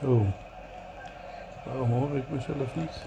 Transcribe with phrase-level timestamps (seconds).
[0.00, 0.26] Zo.
[1.64, 3.02] Waarom hoor ik mezelf niet?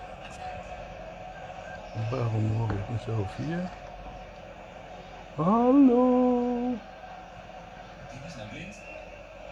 [2.11, 3.69] Waarom hoor ik mezelf hier?
[5.35, 6.73] Hallo.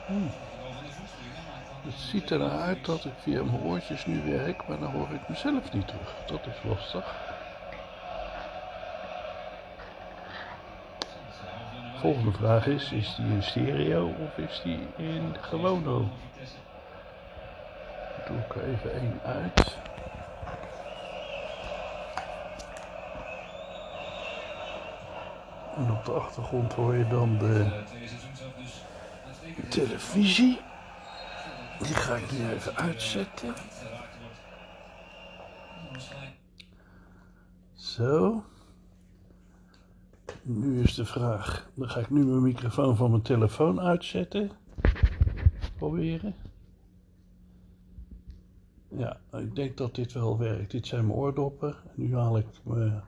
[0.05, 0.13] Hm.
[1.85, 5.09] Het ziet er naar uit dat ik via mijn oortjes nu werk, maar dan hoor
[5.11, 6.15] ik mezelf niet terug.
[6.25, 7.15] Dat is lastig.
[11.99, 16.03] Volgende vraag is, is die in stereo of is die in gewone?
[18.27, 19.77] Doe ik even één uit.
[25.75, 27.83] En op de achtergrond hoor je dan de
[29.69, 30.59] televisie.
[31.79, 33.53] Die ga ik nu even uitzetten.
[37.73, 38.43] Zo.
[40.41, 44.51] Nu is de vraag, dan ga ik nu mijn microfoon van mijn telefoon uitzetten.
[45.77, 46.44] Proberen.
[48.87, 50.71] Ja, ik denk dat dit wel werkt.
[50.71, 51.75] Dit zijn mijn oordoppen.
[51.95, 53.03] Nu haal ik mijn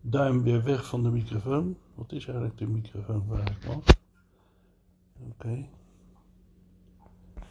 [0.00, 1.76] duim weer weg van de microfoon.
[1.94, 3.84] Wat is eigenlijk de microfoon waar ik was?
[5.30, 5.68] Oké.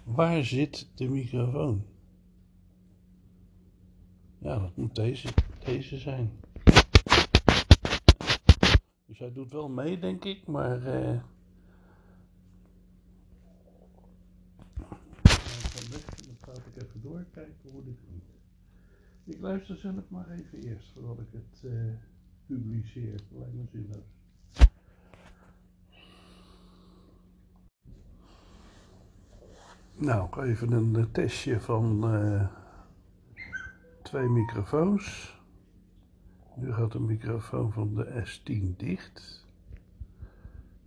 [0.04, 1.86] Waar zit de microfoon?
[4.38, 5.28] Ja, dat moet deze,
[5.64, 6.40] deze zijn.
[9.06, 10.82] Dus hij doet wel mee, denk ik, maar.
[10.82, 11.20] Uh...
[16.26, 18.26] Dan praat ik even door, kijken hoe dit klinkt.
[19.24, 21.94] Ik luister zelf maar even eerst voordat ik het uh,
[22.46, 23.22] publiceer.
[23.32, 24.16] Lijkt me zinloos.
[29.96, 32.48] Nou, even een testje van uh,
[34.02, 35.36] twee microfoons.
[36.56, 39.46] Nu gaat de microfoon van de S10 dicht.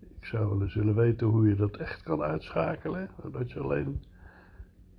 [0.00, 4.02] Ik zou wel eens willen weten hoe je dat echt kan uitschakelen, zodat je alleen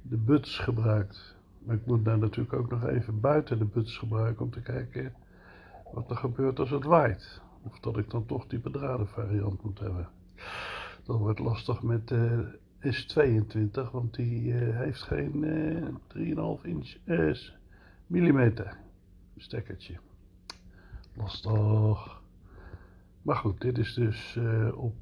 [0.02, 1.36] de buts gebruikt.
[1.66, 5.14] Maar ik moet daar natuurlijk ook nog even buiten de buts gebruiken om te kijken
[5.94, 7.42] wat er gebeurt als het waait.
[7.64, 10.10] Of dat ik dan toch die bedraden variant moet hebben.
[11.04, 15.44] Dat wordt lastig met de S22, want die uh, heeft geen
[16.16, 17.36] uh, 3,5 inch uh,
[18.08, 18.78] millimeter
[19.38, 19.96] stekkertje.
[21.14, 22.22] Lastig.
[23.22, 24.40] Maar goed, dit is dus
[24.74, 24.96] op.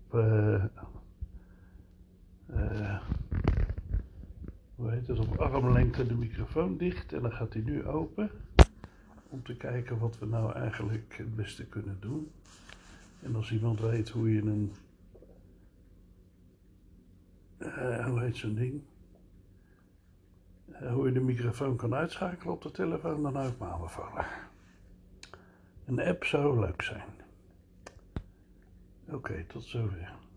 [4.79, 5.19] Hoe heet het?
[5.19, 7.13] Op armlengte de microfoon dicht.
[7.13, 8.31] En dan gaat hij nu open.
[9.29, 12.31] Om te kijken wat we nou eigenlijk het beste kunnen doen.
[13.21, 14.73] En als iemand weet hoe je een.
[18.09, 18.81] hoe heet zo'n ding?
[20.93, 24.25] hoe je de microfoon kan uitschakelen op de telefoon, dan hou ik aanbevallen.
[25.85, 27.09] Een app zou leuk zijn.
[29.05, 30.28] Oké, tot zover.